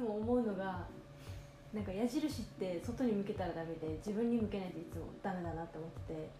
[0.00, 0.86] つも思うのが
[1.74, 6.30] なんか矢印って外に向けたらダメで自分に向けないといつもダメだなって思ってて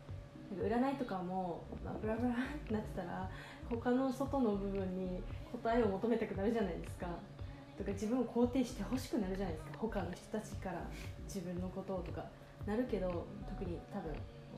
[0.57, 2.35] なんか占いとかも、まあ、ブラブラっ
[2.67, 3.31] てなってたら
[3.69, 5.23] 他の外の部分に
[5.53, 7.07] 答えを求めたくなるじゃないですか。
[7.79, 9.79] とか自分を肯定してほしくなるじゃないですか。
[9.79, 10.83] 他の人たちから
[11.25, 12.25] 自分のことをとか。
[12.67, 14.17] なるけど特に多分わ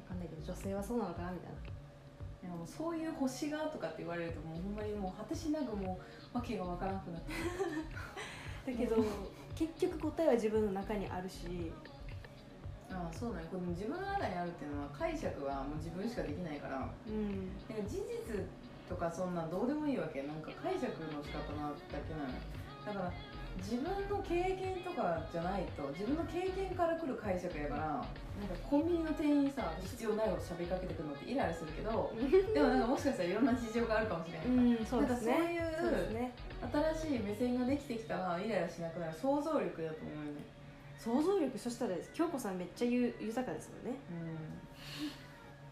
[0.08, 1.58] かんないけど女性はそうなのかなみたいな。
[2.42, 6.00] いやもうそういう星がとかって言われるともうほんまにもう果てしなくも
[6.34, 7.30] う訳が分からなくなって
[8.66, 8.96] だけど
[9.54, 11.72] 結局答えは自分の中にあるし。
[12.92, 16.84] ああそうなんやこの自分の中にあるっていうのは解釈はもう自分しかできないから。
[17.08, 17.48] うん。
[17.64, 18.36] なんか事実
[18.86, 20.22] とかそんなんどうでもいいわけ。
[20.24, 22.36] なんか解釈の仕方なだけなのよ。
[22.84, 23.12] だから
[23.58, 28.04] 自分の経験とかじゃないと自分の経験から来る解釈やからなんか
[28.68, 32.12] コンビニの店員にさ必要ないこと喋りかけてくるのってイライラするけど
[32.54, 35.32] でもなんかもしかしたらいろんな事情があるかもしれない、うんそうですね。
[35.32, 36.32] なんかそういうそうですね
[36.70, 39.12] 新しい目線ができてきたらイライラしなくなる。
[39.14, 40.40] 想像力だと思うよね。
[40.96, 43.98] 想像力そしたら京子さんめっちゃゆ豊かですもんね。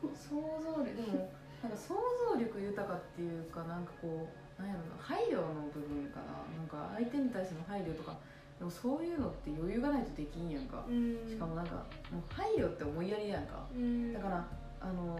[0.02, 0.96] うん想像力。
[0.96, 1.30] でも
[1.62, 1.94] なんか想
[2.34, 4.26] 像力豊かっていうかなんかこ
[4.58, 6.42] うなんやろな配慮の部分かな。
[6.56, 8.16] なんか相手に対しての配慮とか
[8.58, 10.84] でもそういうのって余裕がないとできんやんか。
[10.88, 11.28] うん。
[11.28, 13.66] しかもなんかもう配慮って思いやりやんか。
[13.74, 14.12] うん。
[14.12, 14.46] だから
[14.80, 15.18] あの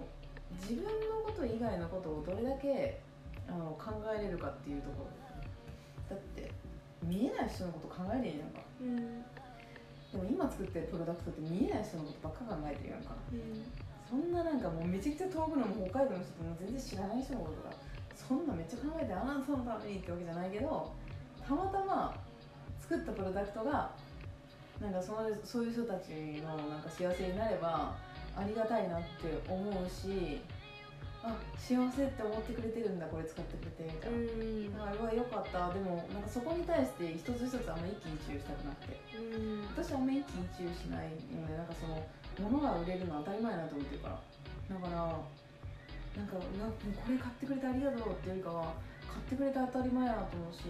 [0.59, 0.91] 自分の
[1.25, 2.99] こと以外のことをどれだけ
[3.49, 5.20] あの考えれるかっていうところ
[6.11, 6.51] だって
[7.03, 9.23] 見えない人のこと考えれんやんかうん
[10.11, 13.63] でも今作ってるプロダクトって見えない人のことばっか考えてるやんかうん
[14.11, 17.71] そんななんかもうめちゃくちゃ遠くのも北海道の人とも全然知らない人のことが
[18.19, 20.91] そんなめっちゃ考えてあなたのためにってわけじゃないけど
[21.47, 22.19] たまたま
[22.83, 23.95] 作ったプロダクトが
[24.83, 26.11] なんかそのそういう人たち
[26.43, 27.95] のなんか幸せになれば
[28.35, 30.41] ありがたいなって思うし
[31.23, 34.17] あ幸せって思ってくれてるんだこれ使ってくれてみたいな。
[34.91, 35.73] うんあうわよかった。
[35.73, 38.99] でもなんかそこに対して一つ一つあんま一喜一憂したくなくて。
[39.15, 39.63] うん。
[39.71, 42.03] 私はあんま一喜一憂しないのでなんかその
[42.51, 44.19] 物が売れるのは当たり前だなと思ってるから。
[44.19, 45.19] だから
[46.17, 48.75] なんかうわもうこれ買ってくれてありがとうっていうよりかは
[49.07, 50.67] 買ってくれて当たり前やなと思うし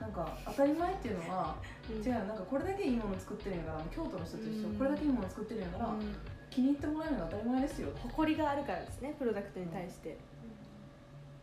[0.00, 1.56] なんか当たり前っていうのは
[1.86, 2.24] 違うよ。
[2.26, 4.78] なんかこれだけいいもの作ってるんやから京都の人と一緒うん。
[4.78, 6.16] これだけいいもの作ってるんやから、うん。
[6.50, 7.88] 気に入ってもらえるのが当たり前ですよ。
[7.94, 10.18] 誇りがあるからですねプロダクトに対して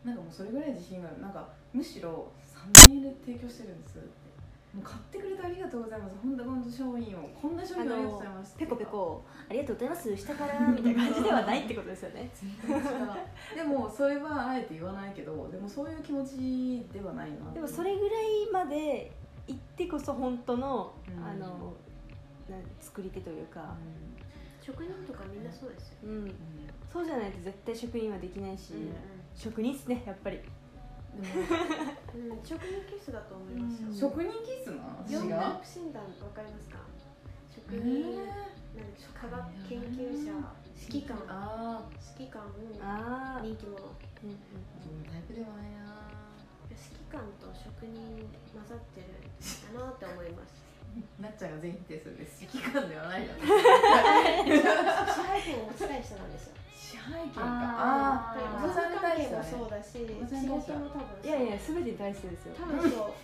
[0.04, 1.22] なんかもうそれぐらい自信がある。
[1.22, 2.30] なんかむしろ
[2.72, 4.22] 3000円で提供してるんですって。
[4.72, 6.16] もう買ってくれてありがとうございます。
[6.22, 7.28] 本当本当商品を。
[7.28, 9.22] こんな商品ありがとうございますペコペコ。
[9.50, 10.16] ありがとうございます。
[10.16, 12.30] 下からみたいな感じではないってことですよね
[13.54, 19.12] でもそれはあえて言わないけどでもそういう気持ちではないなでもそれぐらいまで
[19.46, 21.24] 行ってこそ本当の、うん。
[21.24, 21.74] あの
[22.80, 23.74] 作り手というか、
[24.60, 26.34] 職人とかみんなそうですよ、うんうん。
[26.92, 28.92] そうじゃないと絶対職人はできないし、うん
[29.34, 30.36] 職人っすねやっぱり。
[30.38, 30.44] で
[32.14, 33.94] うん職人気質だと思いますよ、うん。
[33.94, 36.78] も職人気質な四違う大診断わかりますか？
[37.52, 38.16] 職え人、ー。
[38.76, 40.32] なんでしょう科学研究者
[40.88, 41.16] 指揮官。
[41.28, 41.84] あ
[42.18, 42.42] 指揮官
[42.80, 43.76] ああ、人気者。
[44.24, 44.30] うん。
[44.30, 45.92] うんあそのタイプではないな。
[46.72, 48.24] 指揮官と職人
[48.56, 50.56] 混ざってるんだなって思います
[51.20, 52.44] なっちゃんが全否定するんです。
[52.44, 53.40] 指揮官ではないな支
[55.22, 63.14] 配権を持ちたい人なんですよ 支配権かあーああお金関係もうそうだし仕事も多分いやいや全てに対してですよ、多分そ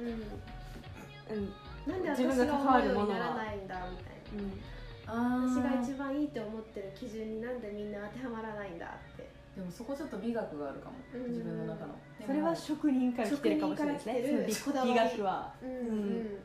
[0.00, 0.02] う。
[0.02, 0.08] うん。
[0.08, 1.52] うん。
[1.86, 4.16] なんで自分私がが関わ思うようにるものはならないんだみたい
[5.06, 5.14] な。
[5.14, 5.54] うん。
[5.54, 9.28] 私が一番いいって思ってる基準になんでみんな当てはまらないんだって。
[9.56, 10.96] でもそこちょっと美学があるかも。
[11.14, 11.30] うん。
[11.30, 11.94] 自分の中の。
[12.24, 14.02] それは職人から来てるかもしれないで
[14.52, 14.74] すね。
[14.84, 15.52] 美学は。
[15.62, 16.38] うん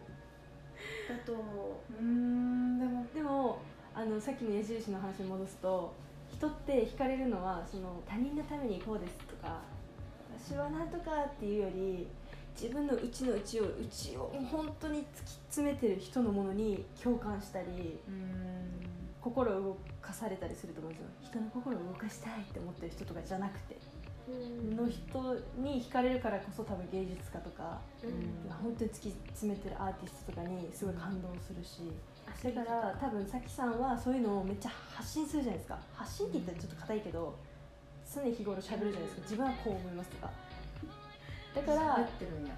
[1.09, 2.01] だと思う。
[2.01, 3.59] ーんでもでも
[3.93, 5.93] あのさっきの矢印の話に戻すと
[6.31, 9.61] 人って惹かれるのはその他人のためにこうですとか
[10.37, 12.07] 私はなんとかっていうより
[12.59, 15.07] 自分の内の内を内を本当に突き
[15.49, 17.99] 詰めてる人のものに共感したり
[19.21, 21.09] 心を動かされたりすると思うんですよ。
[21.23, 23.77] 人の心を動かしたいって思ってる人とかじゃなくて
[24.27, 28.51] の人に惹かれるからこそ多分芸術家とかうん。
[28.51, 31.91] 本当に突き詰めてるアーティストとかにすごい感動するし
[32.25, 35.77] あだから多分さきさんはそういうのをめっちゃ発信するじゃないですか。
[35.93, 37.35] 発信って言ったらちょっと硬いけど
[38.13, 39.21] 常日頃喋るじゃないですか。
[39.23, 40.31] 自分はこう思いますとか。
[41.55, 42.53] だからやってるんや。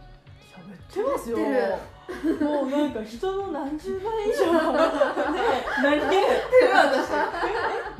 [0.56, 1.38] 喋ってますよ。
[1.38, 4.54] 喋もうなんか人の何十倍以上。
[5.34, 5.50] ね
[5.84, 7.10] 何言ってる私。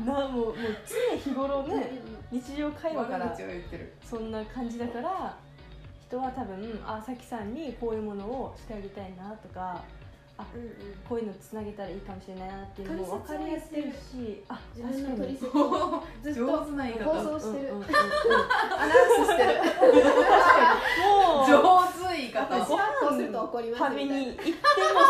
[0.06, 0.54] なもうもう
[0.86, 3.36] 常日頃ね日常会話から
[4.02, 5.36] そんな感じだから
[6.08, 9.82] 人は多分あさきさんにこういうものをしてあげたいなとか
[10.54, 10.70] うんうん。
[11.08, 17.68] こういうのつなげたらいいかもしれないなっていうのも分かりやすいしあ自分の取説おをずっと上手な言い方放送してる。
[17.68, 17.80] うんうんうん。
[17.80, 17.90] うん
[18.76, 19.48] アナウンスしてる。
[21.00, 21.56] もう上
[22.10, 22.54] 手言い方。
[22.54, 24.26] 私はこうすると思怒ります旅みたいな。
[24.26, 24.52] に行っても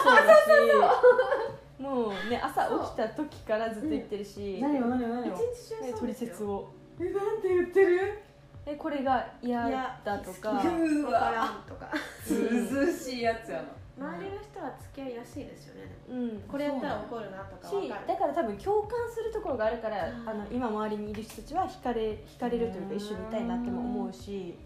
[0.05, 1.83] そうだし。
[1.83, 5.37] もうね朝起きた時からずっと行ってるし、何を何を何一を。
[5.37, 8.22] 日中ね取説をえなんて言ってる？
[8.66, 9.69] えこれが嫌
[10.04, 10.50] だとか。
[10.52, 11.20] うわ。
[11.20, 11.90] からわんとか。
[12.25, 13.64] ずうずうしいやつやな。
[13.98, 15.96] 周りの人は付き合いやすいですよね。
[16.10, 16.40] うん。
[16.48, 18.06] これやったら怒るなとかわしかる。
[18.06, 24.58] だから多分共感するところがあるからうんあの今周りにいる人たちは惹かれ惹かれるというかうん一緒にいたいなっても思うし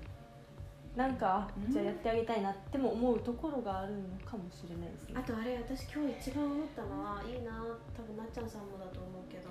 [0.96, 1.72] なんかうん。
[1.72, 5.14] じゃあやってあげたいなっても思うところがあるのかもしれないですね。
[5.14, 7.62] あとあれ私今日一番思ったのはいいな
[7.94, 9.50] 多分なっちゃんさんもだと思うけど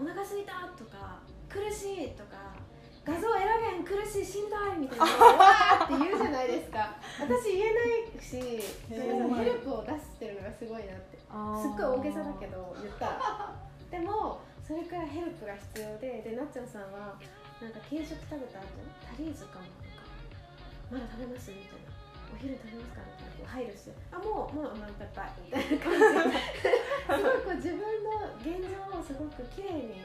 [0.00, 1.20] お腹すいたとか
[1.50, 2.54] 苦しいとか
[3.04, 5.04] 画像選べん苦しいしんどいみたいな。
[5.34, 6.94] わーって言うじゃないですか。
[7.18, 8.38] 私言えないし
[8.92, 11.18] なんかヘルプを出してるのがすごいなって。
[11.18, 11.26] すっ
[11.74, 13.06] ごい大げさだけど言った。
[13.06, 13.56] ら
[13.90, 17.18] でもそれくらいヘルプが必要ででなっちゃんさんは
[17.60, 18.68] なんか軽食食べた後
[19.02, 20.06] タリーズかもなんか
[20.92, 21.90] まだ食べますみたいな。
[22.30, 23.90] お昼食べますかみたいなこう配慮し。
[23.90, 25.98] てあもうもうまあバイバイみたいな感じ
[26.30, 26.38] で。
[27.10, 28.79] すごいこう自分の現状を
[29.10, 30.02] すごく綺麗に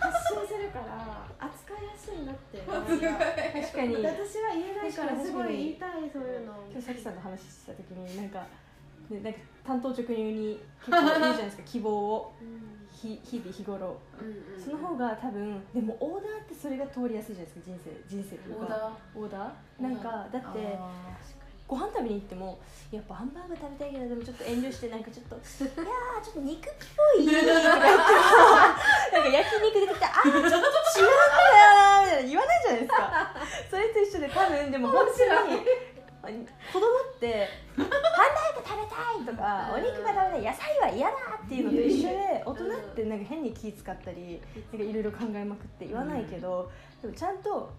[0.00, 2.58] 発信するから 扱いやすいなって。
[2.60, 3.94] 確かに。
[4.04, 6.54] 私は言えないからすごい言いたいそういうの。
[6.70, 8.46] 今日さきさんと話した時になんか,、
[9.10, 11.62] ね、なんか担当直入に結構言うじゃないですか。
[11.64, 12.34] 希望を。
[12.40, 12.86] うん。
[12.92, 13.96] ひ日々日頃。
[14.20, 18.62] うんうんその方が多分でもオーダーってそれが通りやすいじゃないですか人生人生というか。
[18.64, 18.92] オーダー。
[19.18, 19.82] オーダー？
[19.82, 21.16] なんかだってあ
[21.66, 22.58] ご飯食べに行っても
[22.92, 25.42] やっぱハンバーグ食べたいけどでもちょっと遠慮してなんかちょっといや
[26.22, 27.88] ちょっと肉っぽいとか言ってなんか
[29.26, 30.62] 焼肉出てきたあーちょっと違うんだよ
[31.66, 33.34] なーみたいな言わないじゃないですか。
[33.70, 35.10] それと一緒で多分でも本当
[35.50, 35.66] に
[36.72, 41.14] 子供ってハンバーグ食べたいとかお肉が食べたい野菜は嫌だ
[41.44, 44.40] っていうのと一緒で大人ってなんか変に気使ったり
[44.72, 46.70] なんかいろいろ考えまくって言わないけど、
[47.02, 47.70] でもちゃんと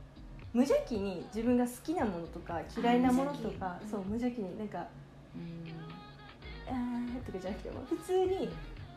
[0.58, 4.88] 無邪気に自分が好きなものとか嫌いなものとかそう無邪気になんか
[5.36, 5.70] うん
[6.68, 8.50] 「あー」とかじゃなくても普通に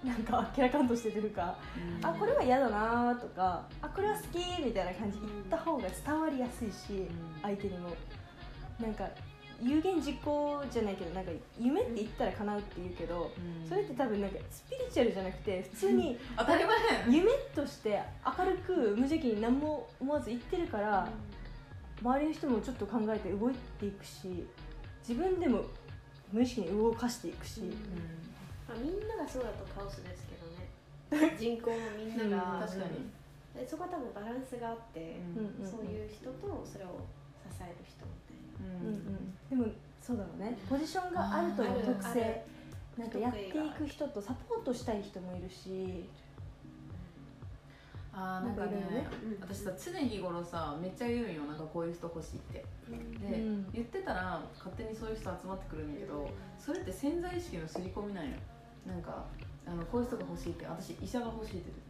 [0.02, 2.06] なんかあっけらかんとして出るか「うん。
[2.06, 7.06] あこれは嫌だな」とか「あこれは好き」みたいな感じ言った方が伝わりやすいし
[7.42, 7.90] 相手にも。
[8.80, 9.06] なんか
[9.62, 13.68] 有言実行じゃないけどなんか夢って言ったら叶うって言うけどうん。
[13.68, 16.76] それって多分なんかスピリチュアルじゃなくて普通に当たり前。
[17.10, 18.00] 夢として
[18.38, 21.06] 明るく無邪気に何も思わず言ってるから
[22.02, 24.46] 周りの人もちょっと考えて動いていくし
[25.06, 25.64] 自分でも
[26.32, 27.68] 無意識に動かしていくし、うん。
[28.68, 31.34] まあ、みんながそうだとカオスですけどね。
[31.36, 33.10] 人口もみんなが、うん確かに。
[33.52, 35.66] でそこは多分バランスがあって、うん。
[35.66, 37.02] そういう人とそれを
[37.50, 38.78] 支える人みたいな。
[38.78, 38.86] うん。
[38.86, 40.56] うんでもそうだろうね。
[40.68, 41.82] ポジションがあるとのある。
[41.82, 42.44] 特性。
[42.96, 46.08] なんかやっていく人とサポートしたい人もいるし
[48.12, 49.06] あーなんかねね
[49.40, 52.64] 私さ常日頃さめっちゃ言うんよなんかこういう人欲しいって。
[52.90, 53.66] で、うん。
[53.72, 56.28] 言ってたら勝手にそういう人集まってくるんだけど
[56.58, 58.36] それって潜在意識の刷り込みなんよ。
[58.86, 59.24] なんか
[59.66, 61.82] あのこういう人が欲しいって私医者が欲しいって言って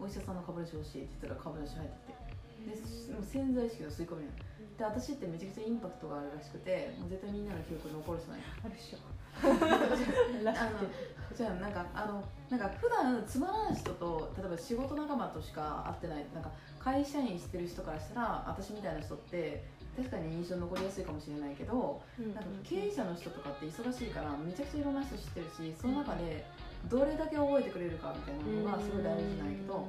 [0.00, 2.28] お医者さんの株主欲しいって言ったら株主入ってきて。
[2.58, 2.74] で
[3.22, 4.38] 潜在意識の刷り込みなんよ
[4.78, 8.98] で私ってめちゃくちゃインパクトがあるらしくてもう絶対みんなの記憶に残る人なんよあるっしょ。
[9.38, 19.64] あのじゃあなんかあのなんか普段つまらない人と例えば仕事仲間としか会ってないなんか会社員してる人からしたら私みたいな人って
[19.96, 26.44] 確かに印象に残りやすいかもしれないけどうんなんか経営者の人とかって忙しいからめちゃくちゃいろんな人知ってるしその中で
[26.88, 29.86] どれだけ覚えてくれるかみたいなのがすごい大事なんやけど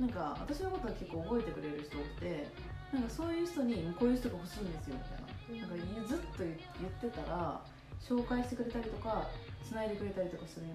[0.00, 2.46] なんか私のことは結構覚えてくれる人って
[2.92, 5.66] なんかそういう人にこういう人が欲しいんですよみたいな。
[5.68, 7.60] なんかずっと言ってたら
[8.00, 9.28] 紹介してくれたりとか
[9.62, 10.66] つないでくれたりとかする。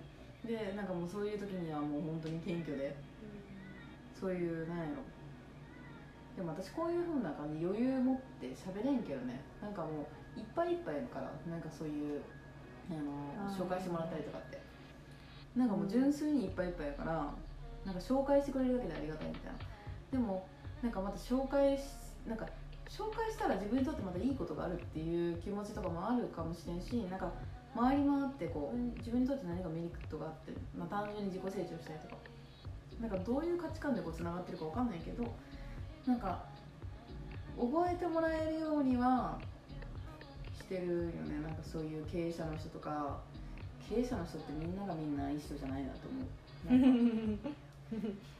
[0.45, 2.95] でなんかもうそういう時にはもう本当に謙虚で
[4.19, 5.01] そういうなんやろ。
[6.35, 9.41] でも私こういうふうな感じ余裕持って喋れんけどね。
[9.61, 12.21] なんかもういっぱいいっぱいやからなんかそういう
[12.89, 14.61] あの紹介してもらったりとかって。
[15.55, 17.31] なんかもう純粋にいっぱいいっぱいやから
[17.85, 19.59] なんか紹介してくれるだけでありがたいみたいな。
[20.11, 20.47] でも
[20.81, 21.83] なんかまた紹介し
[22.27, 22.45] なんか
[22.87, 27.31] 紹介したら自分にとってまたいいことがあるっていう気持ちとかもあるかもしれんしなんか
[27.75, 32.33] 回り回ってこう自分にとって何かメリットがあって、まあ、単純に自己成長したりとか。
[33.01, 35.25] なんかどういう価値観でこうつながってるかわかんないけど
[36.05, 36.45] なんか
[37.57, 39.39] 覚えてもらえるようには
[40.57, 40.95] してるよ
[41.27, 41.41] ね。
[41.43, 43.19] なんかそういう経営者の人とか
[43.89, 46.27] 経営者の人ってみんながみんないい人じゃないなと思う。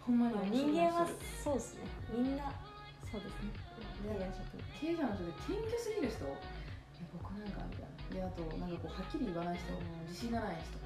[0.01, 1.81] ほんまに人間は人そうですね。
[2.15, 2.43] みんな
[3.11, 3.72] そうですね
[4.03, 6.25] 経営者の人で謙虚すぎる人？
[7.13, 7.93] 僕なんかみたいな。
[8.09, 9.71] であとなんかこうはっきり言わない人
[10.07, 10.83] 自信がない人。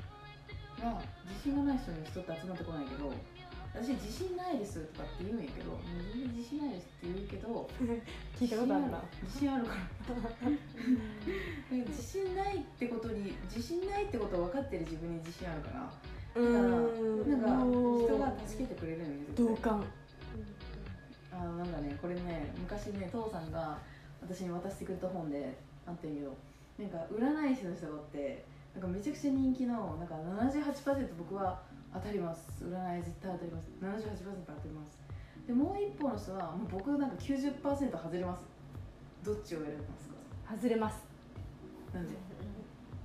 [0.81, 3.11] が自信がない人に人って集まってこないけど
[3.73, 5.81] 私自信ないですとかって言うんやけどもう
[6.13, 7.69] 全然自信ないですって言うけどど
[8.37, 9.03] 聞いたことあるな。
[9.23, 9.81] 自信あるから。
[11.69, 16.41] 自信ないってことに自信ないってことを分かってる自分に自信あるから。
[16.41, 16.71] うだからん
[17.29, 17.47] なんか
[18.05, 19.85] 人が助けてくれるのよ絶対同感
[21.39, 23.77] あのなんかねこれね昔ね父さんが
[24.21, 26.35] 私に渡してくれた本であってんけど
[26.79, 31.59] なんか占い師の人がおってなんかめちゃくちゃ人気のなんか78%僕は
[31.93, 32.47] 当たります。
[32.61, 33.69] 占い絶対当たります。
[33.81, 34.99] 78%当たります。
[35.47, 38.43] でもう一方の人はもう僕なんか90%外れます。
[39.23, 40.55] どっちを選びますか？
[40.55, 41.01] 外れます。
[41.93, 42.13] なんで？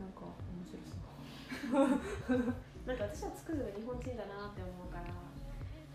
[0.01, 1.89] なんか面白そう。
[2.87, 5.05] なんか私はつくづく日本人だなって思うから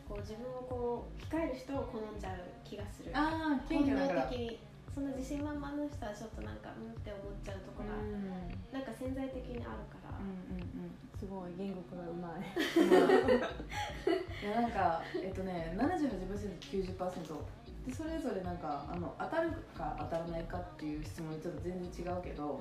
[0.07, 3.11] こう自分をこう控える人を好んじゃう気がする。
[3.13, 4.23] ああ謙本虚だから。
[4.25, 4.59] 能的に。
[4.97, 8.49] そんな自信満々の人はちょっとなんかうんって思っちゃうところが、うん。
[8.73, 10.67] なんか潜在的にあるから、うんうん
[11.17, 12.41] すごい言語化がうまい。
[14.45, 17.41] いやなんかえっとね 78%90%
[17.87, 22.59] でそれぞれなんかあの当たるか当たらないかっていう質問にちょっと全然違うけど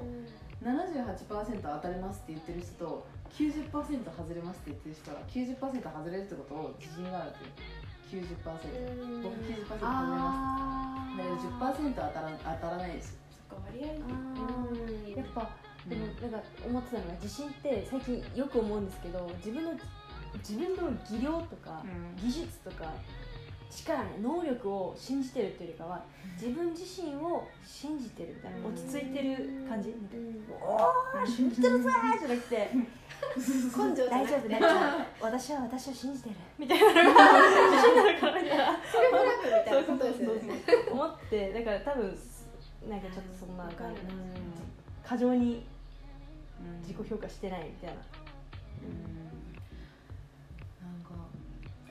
[0.62, 3.70] 78%当たりますって言ってる人と90%
[4.04, 7.76] 外れますって言ってる人は90%外れるってことを自信があるっていう。
[8.06, 9.22] 90%うん。
[9.22, 9.82] 僕90%外れます。
[9.82, 13.18] あだけど10%当たら当たらないです。
[13.48, 13.86] そっか割合
[15.18, 15.50] やっぱ
[15.88, 19.72] でもなんか思ってたのが自信って最近よく思うんですけど自分の
[20.38, 22.16] 自分の技量とかうん。
[22.16, 22.92] 技術とか
[23.70, 26.04] 力ね能力を信じてるっていうよりかは
[26.40, 30.66] 自分自身を信じてるみたいな落ち着いてる感じみたいな。
[30.66, 32.70] おー信じてるぜーじゃなくて
[33.36, 34.66] 根性大丈夫大丈
[35.20, 36.36] 夫私は私を信じてる。
[36.58, 37.00] みたいな自
[37.82, 40.40] 信になるからみたいなセルフラブみたいなことですよね。
[40.92, 42.18] 思ってだから多分
[42.88, 43.94] なんかちょっとそんなわかる。
[45.04, 45.66] 過剰に
[46.60, 47.96] うん自己評価してないみたいな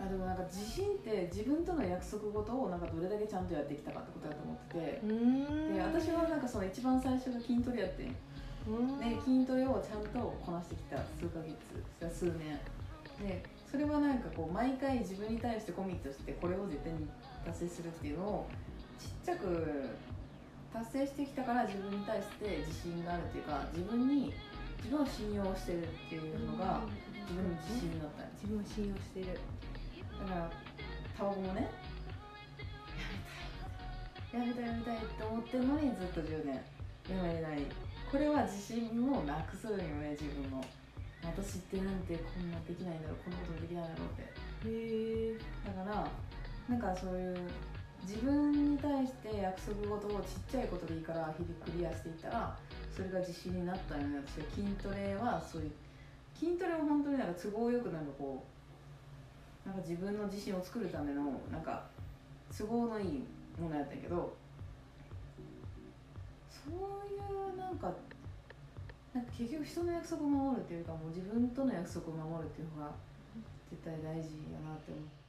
[0.05, 5.01] あでもなんか自信って自分との約束事をなんかどれだけちゃんとやってきたかってことだと思ってて。
[5.03, 5.73] うん。
[5.73, 8.11] で私はなんかその一番最初が筋トレやってで
[9.21, 12.59] 筋トレをちゃんとこなしてきた数ヶ月数年。
[13.21, 17.07] でそれはなんかこう毎回自分に対してコミットしてこれを絶対に
[17.45, 18.47] 達成するっていうのを
[18.99, 19.89] ちっちゃく
[20.71, 24.33] 達成してきたから自分に対して自信があるっていうか自分に
[24.83, 26.81] 自分を信用してるっていうのが
[27.25, 28.25] 自分の自信になった。
[28.45, 29.39] 自分を信用している
[30.21, 30.51] だから
[31.17, 31.69] タバコもね。
[34.33, 36.55] やめたいやめたいやめたいって思ってるのにずっと10年
[37.09, 37.61] やめれない。
[38.11, 40.63] これは自信をなくすよね自分の。
[41.23, 44.69] 私ってなんてこんなできないんだろうこんなことできないんだろうって。
[44.69, 45.37] へえ。
[45.65, 46.07] だから
[46.69, 47.37] なんかそういう
[48.03, 52.57] 自分に対して約束事をちっちゃいことでいいから日々クリアしていったら
[52.95, 54.03] それが自信になったよ。
[54.03, 55.71] ね私は筋トレはそういう
[56.37, 58.54] 筋トレは本当になんか都合よくなんかこう
[59.65, 61.83] なんか自分の自信を作るためのなんか
[62.55, 63.23] 都合のいい
[63.59, 64.35] ものやったけど
[66.49, 66.73] そう
[67.11, 67.17] い
[67.53, 67.91] うなんか
[69.13, 72.91] なんか結局人の約束を守るっていうかもう自分との約束を守るっていうのが
[73.71, 75.24] 絶対大事やなって思って。